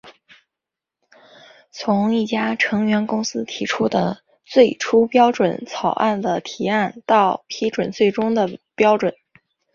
[1.69, 3.87] 从一家成员公司提出
[4.43, 9.13] 最初的标准草案的提案到批准最终的标准。